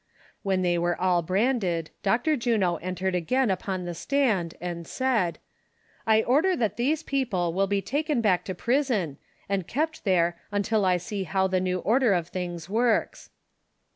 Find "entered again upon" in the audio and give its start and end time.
2.77-3.85